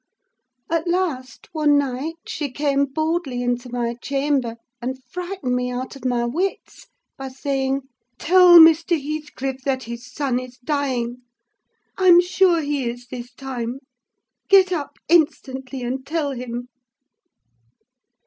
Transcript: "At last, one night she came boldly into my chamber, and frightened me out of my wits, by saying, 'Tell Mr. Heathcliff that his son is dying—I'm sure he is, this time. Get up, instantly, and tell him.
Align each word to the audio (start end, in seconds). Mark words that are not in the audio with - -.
"At 0.67 0.87
last, 0.87 1.47
one 1.51 1.77
night 1.77 2.15
she 2.25 2.49
came 2.49 2.85
boldly 2.85 3.43
into 3.43 3.69
my 3.69 3.93
chamber, 4.01 4.55
and 4.81 4.97
frightened 5.03 5.55
me 5.55 5.69
out 5.71 5.95
of 5.95 6.05
my 6.05 6.25
wits, 6.25 6.87
by 7.19 7.27
saying, 7.27 7.81
'Tell 8.17 8.57
Mr. 8.57 8.99
Heathcliff 8.99 9.61
that 9.63 9.83
his 9.83 10.11
son 10.11 10.39
is 10.39 10.57
dying—I'm 10.65 12.19
sure 12.19 12.61
he 12.61 12.89
is, 12.89 13.09
this 13.11 13.31
time. 13.35 13.77
Get 14.49 14.71
up, 14.71 14.97
instantly, 15.07 15.83
and 15.83 16.03
tell 16.03 16.31
him. 16.31 16.69